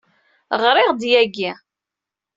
Ɣriɣ-d 0.61 1.01
yagi. 1.11 1.51